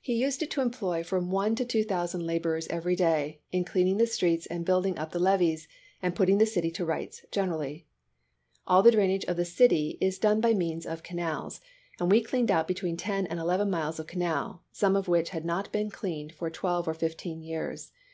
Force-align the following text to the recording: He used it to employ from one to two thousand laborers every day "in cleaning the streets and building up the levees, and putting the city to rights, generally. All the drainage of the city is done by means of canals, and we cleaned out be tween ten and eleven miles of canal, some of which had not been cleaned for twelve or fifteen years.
He 0.00 0.14
used 0.14 0.42
it 0.42 0.50
to 0.52 0.62
employ 0.62 1.02
from 1.04 1.30
one 1.30 1.54
to 1.56 1.64
two 1.66 1.84
thousand 1.84 2.24
laborers 2.26 2.66
every 2.68 2.96
day 2.96 3.42
"in 3.52 3.66
cleaning 3.66 3.98
the 3.98 4.06
streets 4.06 4.46
and 4.46 4.64
building 4.64 4.96
up 4.98 5.12
the 5.12 5.18
levees, 5.18 5.68
and 6.00 6.16
putting 6.16 6.38
the 6.38 6.46
city 6.46 6.70
to 6.70 6.86
rights, 6.86 7.26
generally. 7.30 7.86
All 8.66 8.82
the 8.82 8.92
drainage 8.92 9.26
of 9.26 9.36
the 9.36 9.44
city 9.44 9.98
is 10.00 10.18
done 10.18 10.40
by 10.40 10.54
means 10.54 10.86
of 10.86 11.02
canals, 11.02 11.60
and 12.00 12.10
we 12.10 12.22
cleaned 12.22 12.50
out 12.50 12.66
be 12.66 12.72
tween 12.72 12.96
ten 12.96 13.26
and 13.26 13.38
eleven 13.38 13.68
miles 13.68 13.98
of 14.00 14.06
canal, 14.06 14.62
some 14.72 14.96
of 14.96 15.06
which 15.06 15.28
had 15.36 15.44
not 15.44 15.70
been 15.70 15.90
cleaned 15.90 16.32
for 16.32 16.48
twelve 16.48 16.88
or 16.88 16.94
fifteen 16.94 17.42
years. 17.42 17.92